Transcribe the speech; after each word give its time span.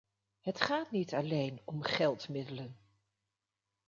Het 0.39 0.61
gaat 0.61 0.91
niet 0.91 1.13
alleen 1.13 1.61
om 1.65 1.81
geldmiddelen. 1.83 2.77